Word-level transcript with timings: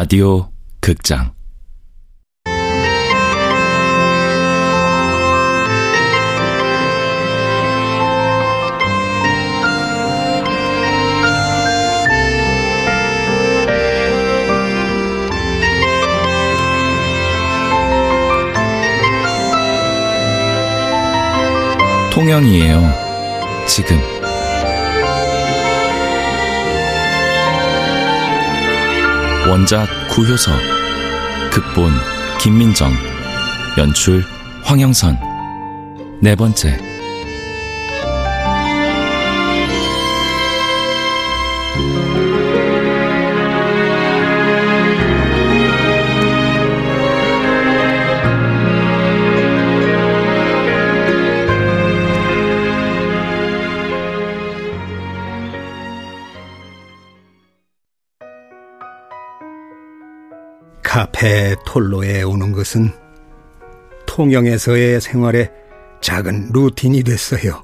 라디오 0.00 0.48
극장 0.80 1.32
통영이에요. 22.12 22.94
지금. 23.66 24.17
원작 29.48 29.88
구효서, 30.10 30.50
극본 31.50 31.90
김민정, 32.38 32.92
연출 33.78 34.22
황영선. 34.62 35.16
네 36.20 36.36
번째. 36.36 36.97
톨로에 61.68 62.22
오는 62.22 62.52
것은 62.52 62.90
통영에서의 64.06 65.02
생활에 65.02 65.52
작은 66.00 66.48
루틴이 66.54 67.02
됐어요. 67.02 67.62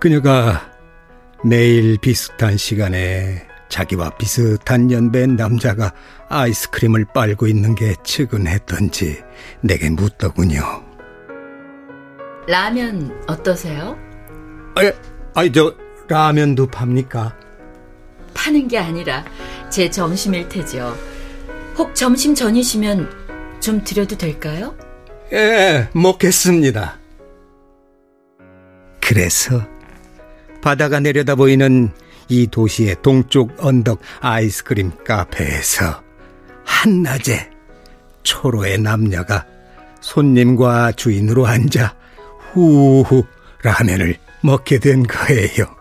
그녀가 0.00 0.72
매일 1.44 1.96
비슷한 1.98 2.56
시간에 2.56 3.46
자기와 3.68 4.10
비슷한 4.16 4.90
연배의 4.90 5.28
남자가 5.28 5.92
아이스크림을 6.28 7.06
빨고 7.14 7.46
있는 7.46 7.76
게 7.76 7.94
측은했던지 8.02 9.22
내게 9.60 9.88
묻더군요. 9.88 10.62
라면 12.48 13.24
어떠세요? 13.28 13.96
아, 14.74 14.80
아니 15.34 15.52
저 15.52 15.72
라면도 16.08 16.66
팝니까? 16.66 17.36
파는 18.34 18.66
게 18.66 18.78
아니라 18.78 19.24
제 19.70 19.88
점심일 19.88 20.48
테죠. 20.48 21.15
혹 21.78 21.94
점심 21.94 22.34
전이시면 22.34 23.60
좀 23.60 23.82
드려도 23.84 24.16
될까요? 24.16 24.74
예, 25.32 25.88
먹겠습니다. 25.92 26.98
그래서 29.00 29.62
바다가 30.62 31.00
내려다 31.00 31.34
보이는 31.34 31.90
이 32.28 32.46
도시의 32.46 32.96
동쪽 33.02 33.52
언덕 33.58 34.00
아이스크림 34.20 34.92
카페에서 35.04 36.02
한낮에 36.64 37.50
초로의 38.22 38.78
남녀가 38.78 39.46
손님과 40.00 40.92
주인으로 40.92 41.46
앉아 41.46 41.94
후후 42.52 43.24
라면을 43.62 44.16
먹게 44.42 44.78
된 44.78 45.02
거예요. 45.04 45.75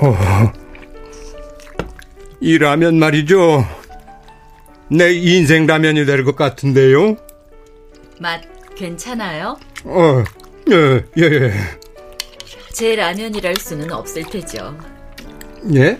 어, 0.00 0.52
이 2.40 2.58
라면 2.58 2.98
말이죠. 2.98 3.64
내 4.90 5.12
인생 5.12 5.66
라면이 5.66 6.04
될 6.06 6.24
것 6.24 6.34
같은데요. 6.36 7.16
맛 8.20 8.40
괜찮아요? 8.74 9.58
어, 9.84 10.24
예, 10.70 11.04
예. 11.22 11.52
제 12.72 12.94
라면이랄 12.96 13.56
수는 13.56 13.92
없을 13.92 14.22
테죠. 14.24 14.76
예? 15.74 15.98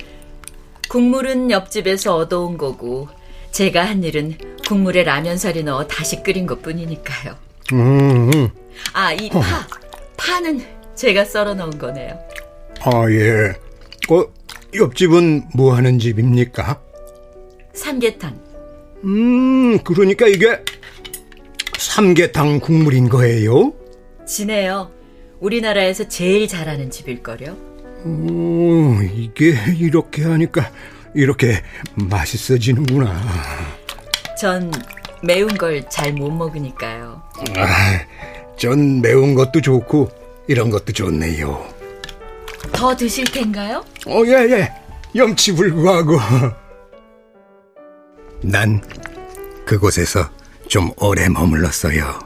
국물은 0.88 1.50
옆집에서 1.50 2.16
얻어온 2.16 2.56
거고 2.56 3.08
제가 3.50 3.84
한 3.84 4.04
일은 4.04 4.36
국물에 4.66 5.02
라면살이 5.02 5.64
넣어 5.64 5.86
다시 5.86 6.22
끓인 6.22 6.46
것 6.46 6.62
뿐이니까요. 6.62 7.34
음, 7.72 8.30
음. 8.32 8.48
아, 8.92 9.12
이 9.12 9.28
파. 9.28 9.66
파는 10.16 10.64
제가 10.94 11.24
썰어 11.24 11.54
넣은 11.54 11.78
거네요. 11.78 12.18
아, 12.80 13.10
예. 13.10 13.52
어, 14.12 14.24
옆집은 14.74 15.48
뭐 15.54 15.74
하는 15.74 15.98
집입니까? 15.98 16.80
삼계탕. 17.74 18.38
음, 19.04 19.78
그러니까 19.82 20.26
이게 20.26 20.58
삼계탕 21.78 22.60
국물인 22.60 23.08
거예요? 23.08 23.72
지네요. 24.26 24.90
우리나라에서 25.40 26.08
제일 26.08 26.48
잘하는 26.48 26.90
집일걸요. 26.90 27.56
오, 28.04 28.94
이게 29.14 29.54
이렇게 29.78 30.24
하니까 30.24 30.70
이렇게 31.14 31.60
맛있어지는구나. 31.94 33.20
전 34.40 34.70
매운 35.22 35.48
걸 35.56 35.82
잘 35.88 36.12
못 36.12 36.30
먹으니까요. 36.30 37.22
아, 37.56 37.66
전 38.56 39.00
매운 39.00 39.34
것도 39.34 39.60
좋고 39.60 40.10
이런 40.48 40.70
것도 40.70 40.92
좋네요. 40.92 41.66
더 42.72 42.94
드실 42.96 43.24
텐가요? 43.26 43.84
어, 44.06 44.22
예, 44.26 44.32
예. 44.50 44.72
염치 45.14 45.54
불구하고. 45.54 46.18
난 48.42 48.80
그곳에서 49.66 50.28
좀 50.68 50.90
오래 50.96 51.28
머물렀어요. 51.28 52.18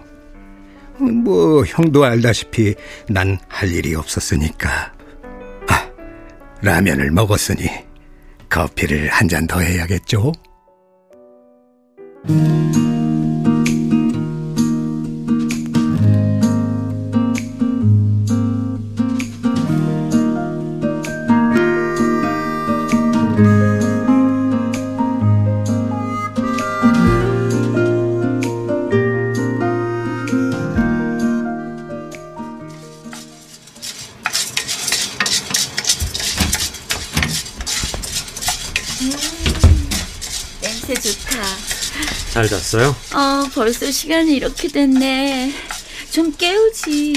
뭐, 0.98 1.64
형도 1.64 2.04
알다시피 2.04 2.74
난 3.08 3.38
할 3.48 3.70
일이 3.70 3.94
없었으니까. 3.94 4.92
아, 5.68 5.90
라면을 6.60 7.10
먹었으니 7.10 7.68
커피를 8.48 9.08
한 9.08 9.28
잔 9.28 9.46
더 9.46 9.60
해야겠죠? 9.60 10.32
잘 42.72 42.80
잤어요? 42.80 42.96
어, 43.14 43.48
벌써 43.54 43.90
시간이 43.90 44.34
이렇게 44.34 44.68
됐네. 44.68 45.52
좀 46.10 46.32
깨우지. 46.34 47.12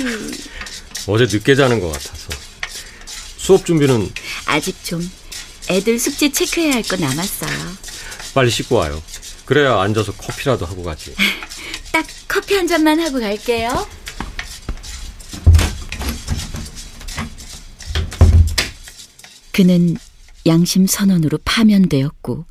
어제 1.08 1.26
늦게 1.26 1.56
자는 1.56 1.80
것 1.80 1.92
같아서. 1.92 2.30
수업 3.38 3.66
준비는 3.66 4.12
아직 4.46 4.84
좀 4.84 5.10
애들 5.70 6.00
숙제 6.00 6.32
체크해야 6.32 6.74
할 6.74 6.84
거 6.84 6.96
남았어요. 6.98 7.52
빨리 8.34 8.50
씻고 8.52 8.76
와요. 8.76 9.02
그래야 9.46 9.80
앉아서 9.80 10.12
커피라도 10.14 10.66
하고 10.66 10.84
가지. 10.84 11.14
딱 11.92 12.06
커피 12.28 12.56
한 12.56 12.68
잔만 12.68 13.00
하고 13.00 13.20
갈게요. 13.20 13.88
그는 19.52 19.96
양심 20.46 20.86
선언으로 20.88 21.40
파면되었고 21.46 22.46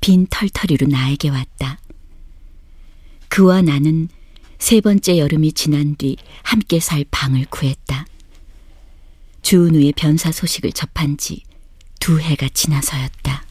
빈 0.00 0.26
털터리로 0.30 0.86
나에게 0.88 1.28
왔다. 1.30 1.78
그와 3.38 3.62
나는 3.62 4.08
세 4.58 4.80
번째 4.80 5.16
여름이 5.18 5.52
지난 5.52 5.94
뒤 5.94 6.16
함께 6.42 6.80
살 6.80 7.04
방을 7.08 7.46
구했다. 7.48 8.04
주은우의 9.42 9.92
변사 9.96 10.32
소식을 10.32 10.72
접한 10.72 11.16
지 11.18 11.44
두 12.00 12.18
해가 12.18 12.48
지나서였다. 12.52 13.44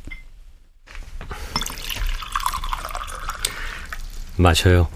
마셔요. 4.35 4.89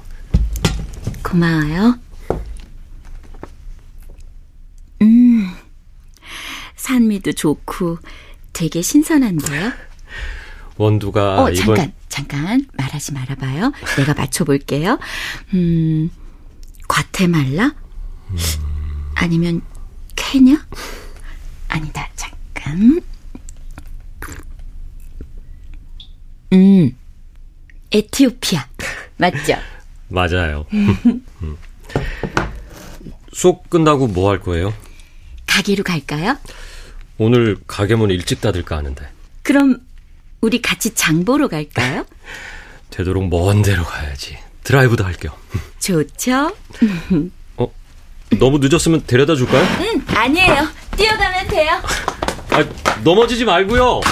고마워요. 1.23 1.99
음, 5.03 5.51
산미도 6.75 7.31
좋고 7.33 7.99
되게 8.51 8.81
신선한데요? 8.81 9.71
원두가 10.75 11.43
어, 11.43 11.49
이번 11.49 11.75
잠깐, 11.75 11.93
잠깐 12.21 12.67
말하지 12.73 13.13
말아봐요. 13.13 13.71
내가 13.97 14.13
맞춰볼게요. 14.13 14.99
음, 15.53 16.11
과테말라? 16.89 17.73
아니면 19.15 19.61
케냐? 20.17 20.67
아니다, 21.69 22.09
잠깐. 22.17 23.01
음, 26.53 26.97
에티오피아. 27.91 28.67
맞죠? 29.17 29.55
맞아요. 30.09 30.65
음. 30.73 31.57
수업 33.31 33.69
끝나고 33.69 34.07
뭐 34.07 34.29
할 34.31 34.41
거예요? 34.41 34.73
가게로 35.47 35.83
갈까요? 35.83 36.37
오늘 37.17 37.57
가게 37.67 37.95
문 37.95 38.09
일찍 38.09 38.41
닫을까 38.41 38.75
하는데. 38.77 39.07
그럼 39.43 39.79
우리 40.41 40.61
같이 40.61 40.93
장 40.93 41.23
보러 41.23 41.47
갈까요? 41.47 42.05
되도록 42.89 43.29
먼 43.29 43.61
데로 43.61 43.83
가야지. 43.85 44.37
드라이브도 44.63 45.03
할게요. 45.03 45.31
좋죠? 45.79 46.55
어? 47.57 47.73
너무 48.39 48.57
늦었으면 48.59 49.05
데려다 49.05 49.35
줄까요? 49.35 49.63
응, 49.81 50.03
아니에요. 50.07 50.67
뛰어가면 50.97 51.47
돼요. 51.47 51.81
아, 52.49 52.65
넘어지지 53.03 53.45
말고요. 53.45 54.01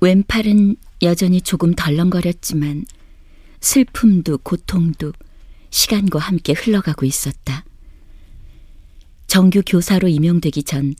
왼팔은 0.00 0.76
여전히 1.02 1.40
조금 1.40 1.74
덜렁거렸지만 1.74 2.84
슬픔도 3.60 4.38
고통도 4.38 5.12
시간과 5.70 6.18
함께 6.18 6.52
흘러가고 6.52 7.06
있었다. 7.06 7.64
정규 9.26 9.62
교사로 9.66 10.08
임용되기 10.08 10.62
전 10.64 10.94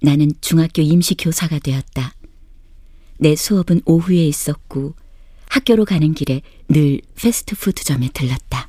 나는 0.00 0.30
중학교 0.40 0.82
임시 0.82 1.14
교사가 1.16 1.58
되었다. 1.58 2.14
내 3.18 3.34
수업은 3.34 3.82
오후에 3.84 4.26
있었고 4.26 4.94
학교로 5.48 5.84
가는 5.84 6.14
길에 6.14 6.42
늘 6.68 7.00
패스트푸드점에 7.16 8.10
들렀다. 8.14 8.68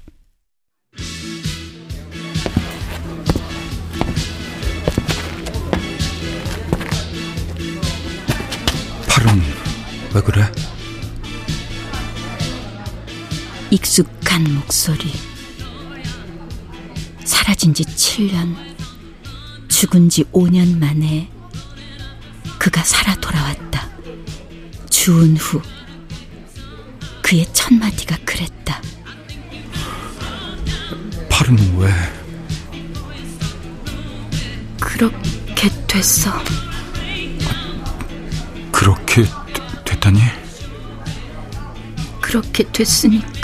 팔은 9.08 9.42
왜 10.16 10.22
그래? 10.22 10.52
익숙한 13.72 14.56
목소리. 14.56 15.12
사라진 17.24 17.74
지 17.74 17.84
7년, 17.84 18.56
죽은 19.80 20.10
지 20.10 20.26
5년 20.34 20.78
만에 20.78 21.30
그가 22.58 22.84
살아 22.84 23.16
돌아왔다. 23.16 23.88
주운 24.90 25.38
후 25.38 25.62
그의 27.22 27.46
첫 27.54 27.74
마디가 27.74 28.18
그랬다. 28.26 28.82
팔은 31.30 31.78
왜? 31.78 31.94
그렇게 34.82 35.70
됐어. 35.88 36.30
그렇게 38.74 39.24
되- 39.24 39.84
됐다니? 39.86 40.20
그렇게 42.20 42.70
됐으니까. 42.70 43.39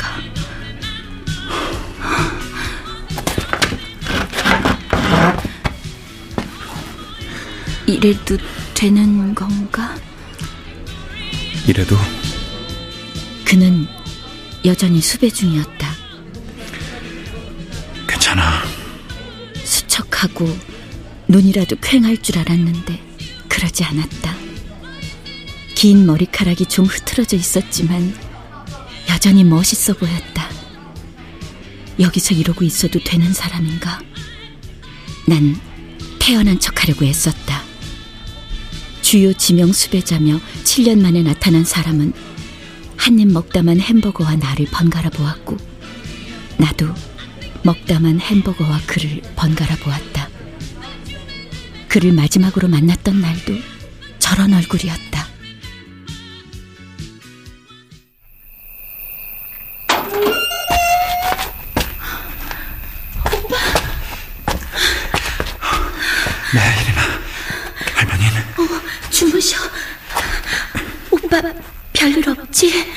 이래도 8.06 8.38
되는 8.76 9.34
건가? 9.34 9.98
이래도 11.68 11.98
그는 13.44 13.88
여전히 14.64 15.02
수배 15.02 15.32
중이었다. 15.32 15.92
괜찮아. 18.08 18.62
수척하고 19.64 20.56
눈이라도 21.28 21.78
퀭할 21.78 22.22
줄 22.22 22.38
알았는데 22.38 23.02
그러지 23.50 23.84
않았다. 23.84 24.36
긴 25.74 26.06
머리카락이 26.06 26.68
좀 26.68 26.86
흐트러져 26.86 27.36
있었지만 27.38 28.16
여전히 29.10 29.44
멋있어 29.44 29.94
보였다. 29.94 30.48
여기서 32.00 32.36
이러고 32.36 32.66
있어도 32.66 33.00
되는 33.04 33.34
사람인가? 33.34 34.00
난 35.28 35.60
태어난 36.20 36.60
척하려고 36.60 37.04
애썼다. 37.04 37.55
주요 39.16 39.32
지명 39.32 39.72
수배자며 39.72 40.42
7년 40.66 41.00
만에 41.00 41.24
나타난 41.24 41.64
사람은 41.64 42.12
한 42.98 43.18
입 43.18 43.32
먹다만 43.32 43.80
햄버거와 43.80 44.36
나를 44.36 44.66
번갈아 44.70 45.10
보았고 45.12 45.56
나도 46.58 46.94
먹다만 47.64 48.20
햄버거와 48.20 48.82
그를 48.86 49.22
번갈아 49.38 49.78
보았다. 49.78 50.28
그를 51.88 52.12
마지막으로 52.12 52.68
만났던 52.68 53.22
날도 53.22 53.54
저런 54.20 54.54
얼굴이었다. 54.54 55.15
별일 72.14 72.30
없지? 72.30 72.94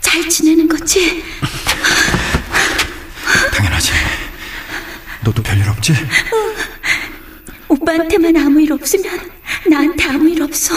잘 0.00 0.28
지내는 0.28 0.68
거지? 0.68 1.22
당연하지. 3.54 3.92
너도 5.22 5.40
별일 5.42 5.68
없지? 5.68 5.94
오빠한테만 7.68 8.36
아무 8.36 8.60
일 8.60 8.72
없으면 8.72 9.30
나한테 9.68 10.04
아무 10.08 10.28
일 10.28 10.42
없어. 10.42 10.74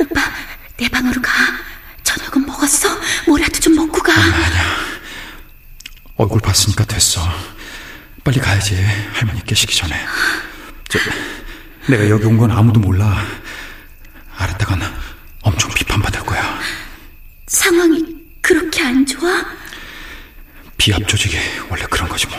오빠 0.00 0.20
내 0.76 0.88
방으로 0.88 1.20
가. 1.22 1.30
저녁은 2.02 2.44
먹었어. 2.46 2.88
뭐라도 3.26 3.60
좀 3.60 3.76
먹고 3.76 4.02
가. 4.02 4.12
얼굴 6.16 6.40
봤으니까 6.40 6.84
됐어. 6.86 7.20
빨리 8.24 8.40
가야지. 8.40 8.74
할머니 9.12 9.44
깨시기 9.44 9.76
전에. 9.76 9.94
저, 10.88 10.98
내가 11.86 12.08
여기 12.10 12.24
온 12.24 12.36
건 12.36 12.50
아무도 12.50 12.80
몰라. 12.80 13.24
알았다간 14.36 14.80
엄청 15.42 15.70
비판받을 15.74 16.20
거야. 16.22 16.58
상황이 17.46 18.04
그렇게 18.42 18.82
안 18.82 19.04
좋아? 19.06 19.44
비합 20.88 21.06
조직이 21.06 21.36
원래 21.68 21.84
그런 21.90 22.08
거지 22.08 22.26
뭐. 22.28 22.38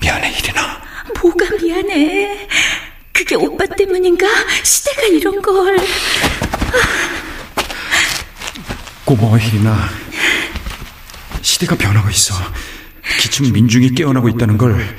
미안해, 0.00 0.36
이리나. 0.38 0.78
뭐가 1.18 1.46
미안해. 1.56 2.46
그게 3.10 3.36
오빠 3.36 3.64
때문인가? 3.64 4.26
시대가 4.62 5.02
이런 5.04 5.40
걸. 5.40 5.78
고마워, 9.06 9.38
이리나. 9.38 9.88
시대가 11.40 11.74
변하고 11.74 12.10
있어. 12.10 12.34
기층 13.18 13.50
민중이 13.50 13.94
깨어나고 13.94 14.28
있다는 14.28 14.58
걸 14.58 14.94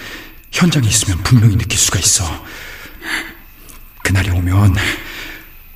현장에 0.52 0.88
있으면 0.88 1.22
분명히 1.22 1.56
느낄 1.56 1.78
수가 1.78 2.00
있어. 2.00 2.26
그날이 4.02 4.32
오면 4.32 4.76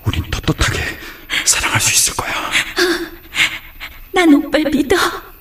우린 0.06 0.24
떳떳하게 0.32 0.80
사랑할 1.46 1.80
수 1.80 1.94
있을 1.94 2.16
거야. 2.16 2.34
난 4.12 4.34
오빠를 4.34 4.72
믿어. 4.72 5.33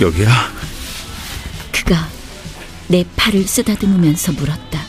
여기야? 0.00 0.52
그가 1.72 2.08
내 2.86 3.04
팔을 3.16 3.46
쓰다듬으면서 3.46 4.32
물었다. 4.32 4.80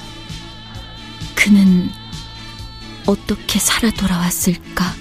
그는 1.36 1.90
어떻게 3.06 3.60
살아 3.60 3.90
돌아왔을까? 3.92 4.94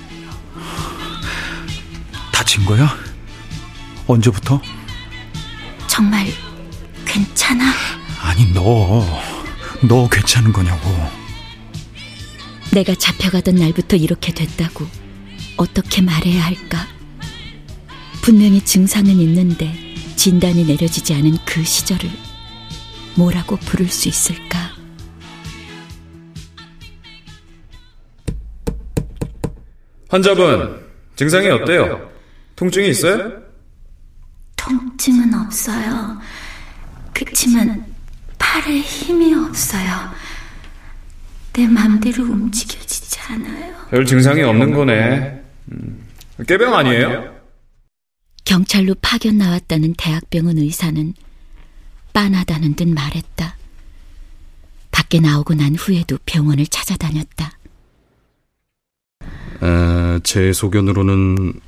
다친 2.33 2.65
거야? 2.65 2.97
언제부터? 4.07 4.63
정말 5.87 6.27
괜찮아? 7.05 7.73
아니, 8.23 8.51
너. 8.53 9.05
너 9.83 10.09
괜찮은 10.09 10.53
거냐고. 10.53 10.89
내가 12.73 12.95
잡혀가던 12.95 13.57
날부터 13.57 13.97
이렇게 13.97 14.33
됐다고 14.33 14.87
어떻게 15.57 16.01
말해야 16.01 16.45
할까? 16.45 16.87
분명히 18.23 18.61
증상은 18.61 19.19
있는데 19.21 19.88
진단이 20.19 20.65
내려지지 20.65 21.15
않은 21.15 21.37
그 21.47 21.63
시절을 21.63 22.11
뭐라고 23.15 23.55
부를 23.55 23.87
수 23.87 24.09
있을까? 24.09 24.73
환자분, 30.09 30.85
증상이 31.15 31.49
어때요? 31.51 32.11
통증이 32.57 32.89
있어요? 32.89 33.31
통증은 34.57 35.33
없어요. 35.35 36.19
그치만 37.15 37.87
팔에 38.41 38.81
힘이 38.81 39.33
없어요. 39.37 40.11
내 41.53 41.69
맘대로 41.69 42.25
움직여지지 42.25 43.21
않아요. 43.21 43.73
별 43.89 44.05
증상이 44.05 44.43
없는 44.43 44.73
거네. 44.73 45.45
음, 45.71 46.09
깨병 46.45 46.75
아니에요? 46.75 47.38
경찰로 48.49 48.95
파견 49.03 49.37
나왔다는 49.37 49.93
대학병원 49.99 50.57
의사는 50.57 51.13
빤하다는 52.15 52.77
듯 52.77 52.89
말했다. 52.89 53.59
밖에 54.91 55.21
나오고 55.21 55.53
난 55.53 55.75
후에도 55.75 56.17
병원을 56.25 56.67
찾아다녔다. 56.67 57.59
에, 59.21 60.21
제 60.25 60.55
소견으로는 60.55 61.61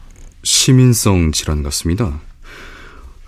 시민성 0.42 1.32
질환 1.32 1.62
같습니다. 1.64 2.18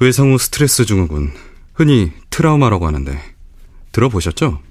외상 0.01 0.33
후 0.33 0.39
스트레스 0.39 0.87
증후군, 0.87 1.35
흔히 1.75 2.11
트라우마라고 2.31 2.87
하는데 2.87 3.21
들어보셨죠? 3.93 4.63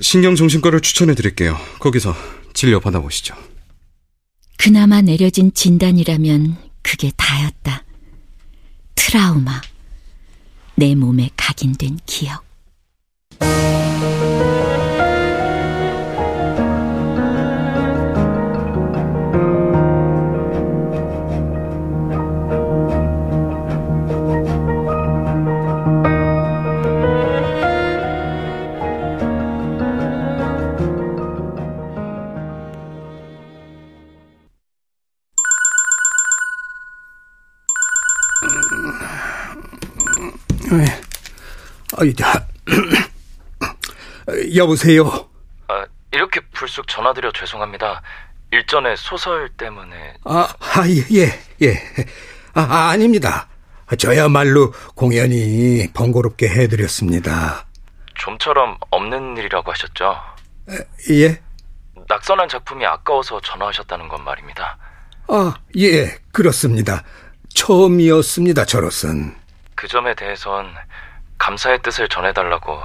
신경정신과를 0.00 0.80
추천해 0.80 1.14
드릴게요. 1.14 1.56
거기서 1.78 2.12
진료 2.54 2.80
받아보시죠. 2.80 3.36
그나마 4.58 5.00
내려진 5.00 5.52
진단이라면 5.54 6.63
그게 6.84 7.10
다였다. 7.16 7.82
트라우마. 8.94 9.60
내 10.76 10.94
몸에 10.94 11.30
각인된 11.36 11.98
기억. 12.06 12.43
아이, 41.96 42.14
자, 42.14 42.46
여보세요. 44.56 45.28
아, 45.68 45.84
이렇게 46.12 46.40
불쑥 46.52 46.86
전화드려 46.88 47.32
죄송합니다. 47.32 48.02
일전에 48.50 48.94
소설 48.96 49.48
때문에 49.50 50.14
아, 50.24 50.54
아 50.60 50.88
예, 51.12 51.26
예. 51.62 51.74
아, 52.54 52.60
아, 52.60 52.90
아닙니다. 52.90 53.48
저야말로 53.98 54.72
공연히 54.94 55.88
번거롭게 55.92 56.48
해드렸습니다. 56.48 57.66
좀처럼 58.14 58.78
없는 58.90 59.36
일이라고 59.36 59.70
하셨죠? 59.72 60.16
예? 61.10 61.40
낙선한 62.08 62.48
작품이 62.48 62.86
아까워서 62.86 63.40
전화하셨다는 63.40 64.08
건 64.08 64.24
말입니다. 64.24 64.78
아, 65.28 65.54
예, 65.76 66.18
그렇습니다. 66.32 67.02
처음이었습니다, 67.54 68.64
저로선. 68.66 69.43
그 69.74 69.88
점에 69.88 70.14
대해선 70.14 70.72
감사의 71.38 71.82
뜻을 71.82 72.08
전해달라고 72.08 72.80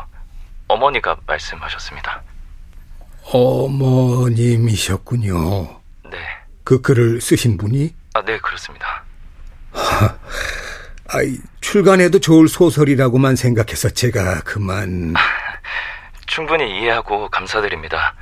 어머니가 0.68 1.18
말씀하셨습니다. 1.26 2.22
어머님이셨군요. 3.24 5.34
네. 6.10 6.18
그 6.64 6.82
글을 6.82 7.22
쓰신 7.22 7.58
분이? 7.58 7.94
아, 8.14 8.22
네, 8.24 8.38
그렇습니다. 8.40 9.04
아이, 11.08 11.38
출간해도 11.62 12.20
좋을 12.20 12.48
소설이라고만 12.48 13.36
생각해서 13.36 13.90
제가 13.90 14.42
그만. 14.42 15.14
충분히 16.28 16.80
이해하고 16.80 17.30
감사드립니다. 17.30 18.16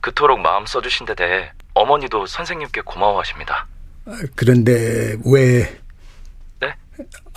그토록 0.00 0.40
마음 0.40 0.66
써주신 0.66 1.06
데 1.06 1.14
대해 1.14 1.50
어머니도 1.74 2.26
선생님께 2.26 2.82
고마워하십니다. 2.82 3.66
아, 4.06 4.18
그런데 4.36 5.16
왜? 5.24 5.80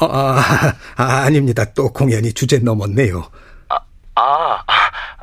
네? 0.07 0.13
아, 0.13 0.73
아, 0.97 1.03
아, 1.03 1.23
아 1.25 1.29
닙니다. 1.29 1.65
또 1.73 1.91
공연이 1.91 2.33
주제 2.33 2.59
넘었네요. 2.59 3.29
아, 3.69 3.79
아, 4.15 4.63
아, 4.65 4.73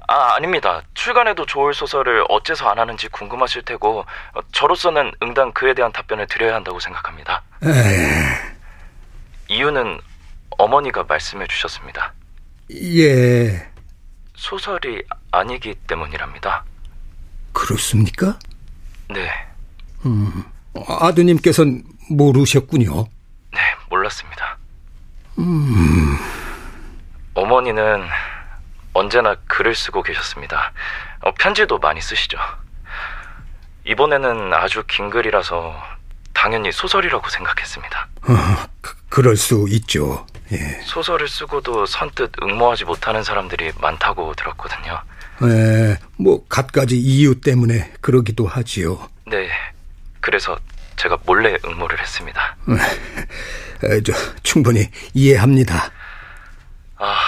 아, 0.08 0.34
아닙니다. 0.34 0.82
출간해도 0.94 1.46
좋을 1.46 1.74
소설을 1.74 2.24
어째서 2.28 2.68
안 2.68 2.78
하는지 2.78 3.08
궁금하실 3.08 3.62
테고, 3.62 4.00
어, 4.00 4.40
저로서는 4.52 5.12
응당 5.22 5.52
그에 5.52 5.74
대한 5.74 5.92
답변을 5.92 6.26
드려야 6.26 6.54
한다고 6.54 6.80
생각합니다. 6.80 7.42
에... 7.64 7.70
이유는 9.48 10.00
어머니가 10.58 11.04
말씀해 11.04 11.46
주셨습니다. 11.46 12.12
예. 12.72 13.68
소설이 14.34 15.02
아니기 15.32 15.74
때문이랍니다. 15.86 16.64
그렇습니까? 17.52 18.38
네, 19.08 19.28
음, 20.06 20.44
아드님께서는 20.74 21.82
모르셨군요. 22.10 23.06
네, 23.52 23.58
몰랐습니다. 23.88 24.56
음, 25.40 26.18
어머니는 27.34 28.06
언제나 28.92 29.36
글을 29.46 29.74
쓰고 29.74 30.02
계셨습니다. 30.02 30.72
어, 31.22 31.32
편지도 31.34 31.78
많이 31.78 32.00
쓰시죠. 32.00 32.38
이번에는 33.86 34.52
아주 34.52 34.84
긴 34.86 35.10
글이라서 35.10 35.74
당연히 36.34 36.72
소설이라고 36.72 37.28
생각했습니다. 37.28 38.08
어, 38.22 38.34
그, 38.80 38.94
그럴 39.08 39.36
수 39.36 39.66
있죠. 39.70 40.26
예. 40.52 40.56
소설을 40.82 41.28
쓰고도 41.28 41.86
선뜻 41.86 42.32
응모하지 42.42 42.84
못하는 42.84 43.22
사람들이 43.22 43.72
많다고 43.80 44.34
들었거든요. 44.34 45.00
에, 45.42 45.96
뭐 46.16 46.44
갖가지 46.48 46.98
이유 46.98 47.40
때문에 47.40 47.92
그러기도 48.00 48.46
하지요. 48.46 49.08
네, 49.26 49.48
그래서 50.20 50.58
제가 50.96 51.18
몰래 51.24 51.56
응모를 51.64 51.98
했습니다. 52.00 52.56
에, 53.84 54.02
저 54.02 54.12
충분히 54.42 54.90
이해합니다. 55.14 55.90
아, 56.96 57.18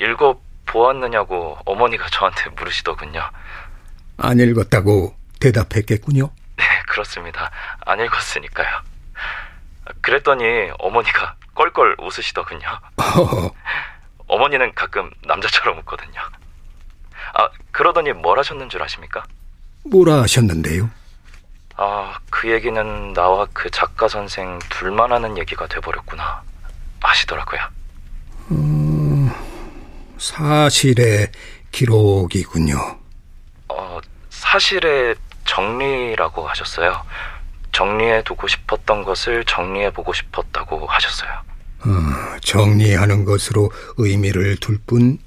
읽어 0.00 0.40
보았느냐고 0.66 1.58
어머니가 1.64 2.08
저한테 2.10 2.50
물으시더군요. 2.50 3.28
안 4.18 4.38
읽었다고 4.40 5.14
대답했겠군요. 5.40 6.30
네, 6.56 6.64
그렇습니다. 6.88 7.50
안 7.84 8.00
읽었으니까요. 8.00 8.68
그랬더니 10.00 10.70
어머니가 10.78 11.36
껄껄 11.54 11.96
웃으시더군요. 11.98 12.66
어머니는 14.26 14.74
가끔 14.74 15.10
남자처럼 15.26 15.78
웃거든요. 15.78 16.20
아, 17.34 17.48
그러더니 17.70 18.12
뭘 18.12 18.38
하셨는 18.38 18.68
줄 18.68 18.82
아십니까? 18.82 19.24
뭐라 19.84 20.22
하셨는데요? 20.22 20.90
아, 22.46 22.48
그 22.48 22.52
얘기는 22.52 23.12
나와 23.12 23.46
그 23.52 23.70
작가 23.70 24.06
선생 24.06 24.60
둘만 24.70 25.10
하는 25.10 25.36
얘기가 25.36 25.66
돼버렸구나. 25.66 26.42
하시더라고요. 27.00 27.60
사실의 30.18 31.28
기록이군요. 31.72 32.76
어, 33.68 33.98
사실의 34.30 35.16
정리라고 35.44 36.48
하셨어요. 36.48 37.02
정리해 37.72 38.22
두고 38.22 38.46
싶었던 38.48 39.02
것을 39.04 39.44
정리해 39.44 39.90
보고 39.90 40.12
싶었다고 40.12 40.86
하셨어요. 40.86 41.30
어, 41.84 42.38
정리하는 42.42 43.24
것으로 43.24 43.70
의미를 43.98 44.56
둘 44.56 44.78
뿐 44.86 45.18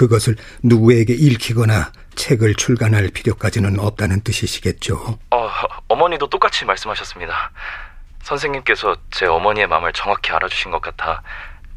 그것을 0.00 0.36
누구에게 0.62 1.12
읽히거나 1.12 1.92
책을 2.14 2.54
출간할 2.54 3.10
필요까지는 3.10 3.78
없다는 3.78 4.22
뜻이시겠죠. 4.22 5.18
어, 5.30 5.50
어머니도 5.88 6.30
똑같이 6.30 6.64
말씀하셨습니다. 6.64 7.52
선생님께서 8.22 8.96
제 9.10 9.26
어머니의 9.26 9.66
마음을 9.66 9.92
정확히 9.92 10.32
알아주신 10.32 10.70
것 10.70 10.80
같아 10.80 11.22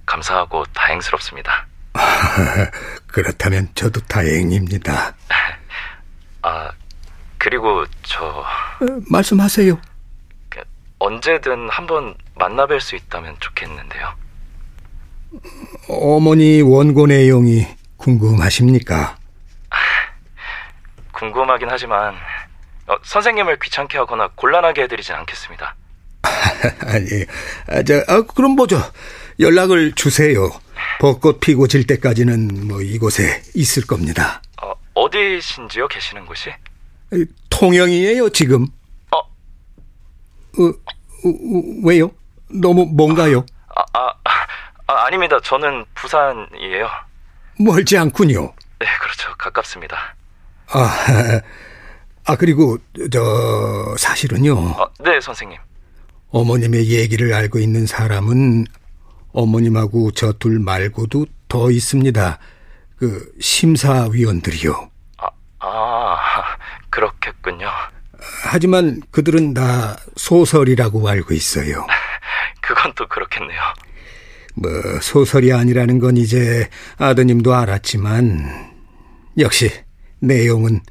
감사하고 0.06 0.64
다행스럽습니다. 0.74 1.68
그렇다면 3.08 3.68
저도 3.76 4.00
다행입니다. 4.08 5.14
아, 6.44 6.72
그리고 7.38 7.84
저 8.04 8.26
어, 8.26 8.46
말씀하세요. 9.12 9.78
그, 10.48 10.62
언제든 11.00 11.68
한번 11.70 12.16
만나뵐 12.36 12.80
수 12.80 12.96
있다면 12.96 13.36
좋겠는데요. 13.42 14.16
어머니 15.90 16.62
원고 16.62 17.08
내용이 17.08 17.68
궁금하십니까? 18.04 19.18
궁금하긴 21.14 21.70
하지만 21.70 22.14
어, 22.88 22.98
선생님을 23.02 23.60
귀찮게 23.60 23.98
하거나 23.98 24.30
곤란하게 24.36 24.84
해드리진 24.84 25.16
않겠습니다. 25.16 25.76
아니, 26.86 27.08
아, 27.68 27.82
저, 27.84 28.04
아, 28.08 28.22
그럼 28.24 28.52
뭐죠? 28.52 28.78
연락을 29.40 29.94
주세요. 29.94 30.50
벚꽃 31.00 31.40
피고 31.40 31.68
질 31.68 31.88
때까지는 31.88 32.68
뭐 32.68 32.82
이곳에 32.82 33.42
있을 33.56 33.88
겁니다. 33.88 34.42
어, 34.62 34.74
어디신지요? 34.96 35.88
계시는 35.88 36.26
곳이? 36.26 36.50
이, 37.14 37.26
통영이에요, 37.50 38.30
지금. 38.30 38.68
어, 39.12 39.18
어, 39.18 40.64
어, 40.64 41.30
어, 41.30 41.64
왜요? 41.86 42.12
너무 42.50 42.86
뭔가요? 42.86 43.46
아, 43.76 43.82
아, 43.94 44.14
아, 44.88 45.06
아닙니다. 45.06 45.40
저는 45.42 45.86
부산이에요. 45.96 46.90
멀지 47.60 47.98
않군요. 47.98 48.54
네, 48.80 48.88
그렇죠. 49.02 49.34
가깝습니다. 49.38 50.16
아, 50.70 51.42
아 52.26 52.36
그리고 52.36 52.78
저 53.12 53.96
사실은요. 53.98 54.76
아, 54.78 54.88
네, 55.04 55.20
선생님. 55.22 55.58
어머님의 56.32 56.90
얘기를 56.90 57.34
알고 57.34 57.60
있는 57.60 57.86
사람은 57.86 58.66
어머님하고 59.34 60.12
저 60.12 60.34
둘 60.40 60.60
말고도 60.60 61.26
더 61.48 61.70
있습니다. 61.72 62.40
그 62.98 63.32
심사위원들이요. 63.40 64.90
아, 65.18 65.28
아 65.60 66.18
그렇겠군요. 66.90 67.70
하지만 68.44 69.02
그들은 69.12 69.54
다 69.54 69.98
소설이라고 70.16 71.08
알고 71.08 71.34
있어요. 71.34 71.86
그건 72.62 72.94
또 72.96 73.08
그렇겠네요. 73.08 73.60
뭐 74.56 74.72
소설이 75.02 75.52
아니라는 75.52 76.00
건 76.00 76.18
이제 76.18 76.70
아드님도 76.98 77.54
알았지만 77.54 78.74
역시 79.40 79.70
내용은 80.20 80.82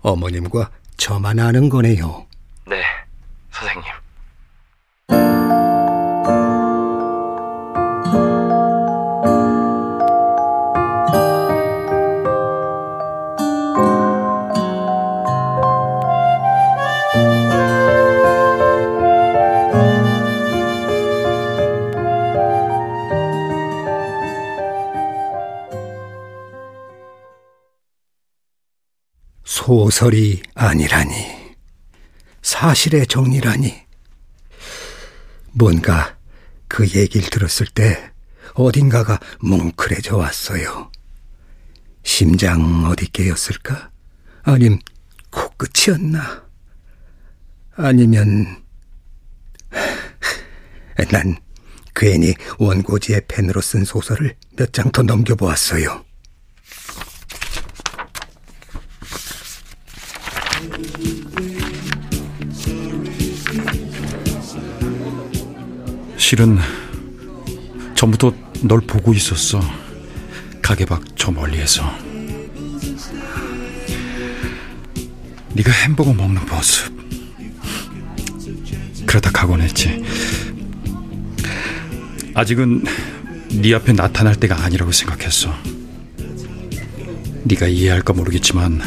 어머님과 0.00 0.70
저만 0.96 1.38
아는 1.38 1.68
거네요. 1.68 2.26
네, 2.68 2.82
선생님. 3.50 3.84
소설이 29.92 30.42
아니라니, 30.54 31.12
사실의 32.40 33.06
정리라니. 33.06 33.74
뭔가 35.52 36.16
그 36.66 36.88
얘기를 36.88 37.28
들었을 37.28 37.66
때 37.66 38.10
어딘가가 38.54 39.20
뭉클해져 39.40 40.16
왔어요. 40.16 40.90
심장 42.04 42.86
어디께였을까? 42.86 43.90
아님 44.44 44.78
코끝이었나? 45.30 46.42
아니면 47.76 48.64
난 51.10 51.36
괜히 51.94 52.32
원고지의 52.58 53.22
펜으로 53.28 53.60
쓴 53.60 53.84
소설을 53.84 54.36
몇 54.56 54.72
장 54.72 54.90
더 54.90 55.02
넘겨보았어요. 55.02 56.02
실은 66.32 66.56
전부터 67.94 68.32
널 68.62 68.80
보고 68.80 69.12
있었어. 69.12 69.60
가게 70.62 70.86
밖 70.86 71.02
저 71.14 71.30
멀리에서. 71.30 71.84
네가 75.52 75.70
햄버거 75.70 76.14
먹는 76.14 76.46
모습. 76.46 76.90
그러다 79.04 79.30
가곤 79.30 79.60
했지. 79.60 80.02
아직은 82.32 82.84
네 83.50 83.74
앞에 83.74 83.92
나타날 83.92 84.34
때가 84.36 84.64
아니라고 84.64 84.90
생각했어. 84.90 85.54
네가 87.44 87.66
이해할까 87.66 88.14
모르겠지만 88.14 88.80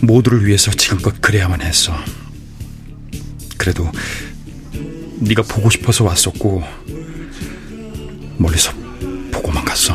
모두를 0.00 0.46
위해서 0.46 0.70
지금껏 0.70 1.20
그래야만 1.20 1.60
했어. 1.60 1.94
그래도 3.58 3.92
네가 5.22 5.42
보고 5.42 5.70
싶어서 5.70 6.04
왔었고 6.04 6.62
멀리서 8.38 8.72
보고만 9.30 9.64
갔어. 9.64 9.94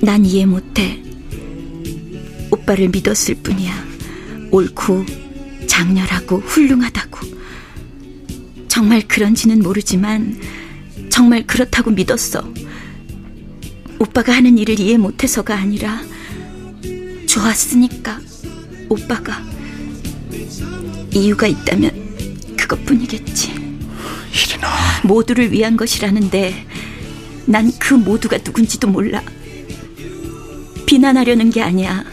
난 0.00 0.24
이해 0.24 0.44
못해. 0.44 1.02
오빠를 2.50 2.90
믿었을 2.90 3.36
뿐이야. 3.36 3.72
옳고 4.50 5.04
장렬하고 5.66 6.38
훌륭하다고. 6.40 7.26
정말 8.68 9.02
그런지는 9.08 9.60
모르지만 9.60 10.38
정말 11.08 11.46
그렇다고 11.46 11.90
믿었어. 11.90 12.46
오빠가 13.98 14.32
하는 14.34 14.58
일을 14.58 14.78
이해 14.78 14.98
못해서가 14.98 15.56
아니라 15.56 16.02
좋았으니까 17.26 18.20
오빠가 18.88 19.42
이유가 21.12 21.46
있다면 21.46 22.03
그것뿐이겠지. 22.64 23.52
이리나. 24.32 24.68
모두를 25.04 25.52
위한 25.52 25.76
것이라는데 25.76 26.66
난 27.46 27.70
그 27.78 27.94
모두가 27.94 28.38
누군지도 28.38 28.88
몰라. 28.88 29.22
비난하려는 30.86 31.50
게 31.50 31.60
아니야. 31.62 32.04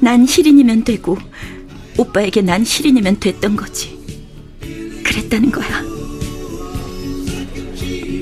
난 0.00 0.26
희린이면 0.26 0.84
되고 0.84 1.16
오빠에게 1.96 2.42
난 2.42 2.62
희린이면 2.64 3.20
됐던 3.20 3.56
거지. 3.56 3.96
그랬다는 5.02 5.50
거야. 5.50 5.82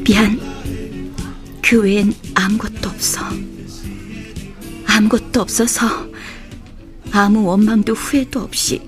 미안. 0.05 0.39
그 1.63 1.81
외엔 1.81 2.15
아무것도 2.35 2.89
없어. 2.89 3.21
아무것도 4.87 5.41
없어서 5.41 6.07
아무 7.11 7.45
원망도 7.45 7.95
후회도 7.95 8.41
없이 8.41 8.81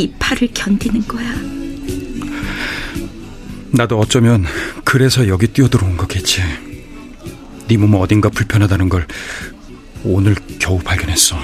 이 0.00 0.10
팔을 0.18 0.48
견디는 0.54 1.06
거야. 1.06 1.34
나도 3.70 3.98
어쩌면 3.98 4.46
그래서 4.82 5.28
여기 5.28 5.46
뛰어들어온 5.46 5.98
거겠지. 5.98 6.42
네 7.68 7.76
몸은 7.76 8.00
어딘가 8.00 8.30
불편하다는 8.30 8.88
걸 8.88 9.06
오늘 10.02 10.34
겨우 10.58 10.78
발견했어. 10.78 11.36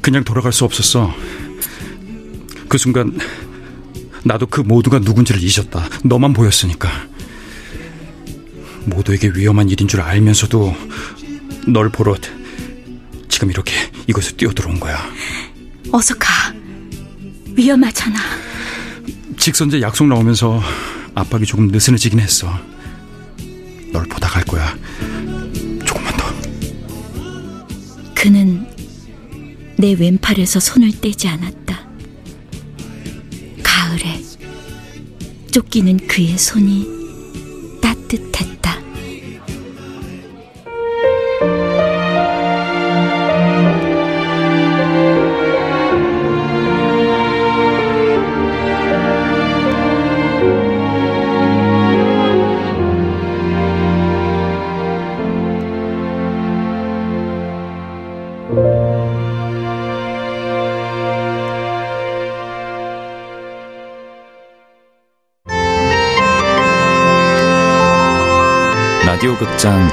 그냥 0.00 0.24
돌아갈 0.24 0.52
수 0.54 0.64
없었어. 0.64 1.14
그 2.68 2.78
순간 2.78 3.18
나도 4.24 4.46
그 4.46 4.62
모두가 4.62 4.98
누군지를 4.98 5.42
잊었다. 5.42 5.86
너만 6.04 6.32
보였으니까. 6.32 6.88
모두에게 8.86 9.30
위험한 9.34 9.68
일인 9.68 9.86
줄 9.86 10.00
알면서도 10.00 10.74
널 11.68 11.90
보러 11.90 12.16
지금 13.28 13.50
이렇게 13.50 13.74
이곳에 14.06 14.34
뛰어들어온 14.36 14.80
거야. 14.80 14.98
어서 15.92 16.14
가. 16.14 16.61
위험하잖아. 17.54 18.18
직선제 19.38 19.80
약속 19.80 20.06
나오면서 20.06 20.62
압박이 21.14 21.44
조금 21.46 21.68
느슨해지긴 21.68 22.20
했어. 22.20 22.52
널 23.92 24.04
보다 24.06 24.28
갈 24.28 24.44
거야. 24.44 24.76
조금만 25.84 26.16
더. 26.16 26.32
그는 28.14 28.66
내 29.76 29.94
왼팔에서 29.94 30.60
손을 30.60 30.92
떼지 31.00 31.28
않았다. 31.28 31.86
가을에 33.62 34.22
쫓기는 35.50 36.06
그의 36.06 36.38
손이 36.38 36.86
따뜻했다. 37.82 38.51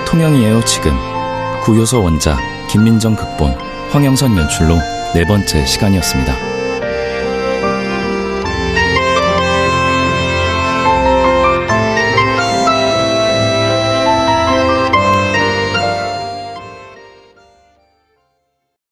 통영이에요 0.09 0.65
지금 0.65 0.91
구요서 1.61 1.99
원작 1.99 2.39
김민정 2.67 3.15
극본 3.15 3.51
황영선 3.91 4.35
연출로 4.35 4.79
네 5.13 5.23
번째 5.23 5.63
시간이었습니다. 5.63 6.58